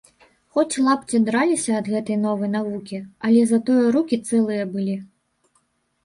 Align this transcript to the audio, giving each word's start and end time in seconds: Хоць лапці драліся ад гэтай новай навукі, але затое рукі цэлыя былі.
Хоць 0.57 0.79
лапці 0.85 1.17
драліся 1.25 1.75
ад 1.79 1.89
гэтай 1.95 2.17
новай 2.21 2.49
навукі, 2.53 2.97
але 3.29 3.43
затое 3.51 3.83
рукі 3.97 4.19
цэлыя 4.31 4.63
былі. 4.73 4.95